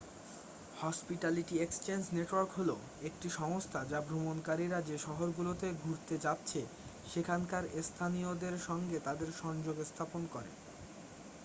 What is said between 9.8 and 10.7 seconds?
স্থাপন করে